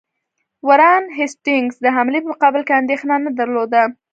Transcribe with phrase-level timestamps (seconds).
[0.67, 3.83] وارن هیسټینګز د حملې په مقابل کې اندېښنه نه درلوده.